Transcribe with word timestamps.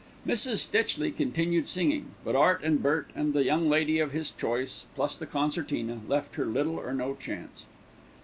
Mrs. 0.25 0.57
Stitchley 0.57 1.11
continued 1.11 1.67
singing; 1.67 2.07
but 2.25 2.35
Art 2.35 2.63
and 2.63 2.81
Bert 2.81 3.11
and 3.13 3.33
the 3.33 3.43
young 3.43 3.69
lady 3.69 3.99
of 3.99 4.13
his 4.13 4.31
choice, 4.31 4.87
plus 4.95 5.15
the 5.15 5.27
concertina, 5.27 6.01
left 6.07 6.37
her 6.37 6.45
little 6.47 6.77
or 6.79 6.91
no 6.91 7.13
chance. 7.13 7.67